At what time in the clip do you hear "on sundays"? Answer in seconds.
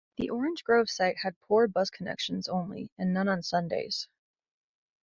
3.29-4.07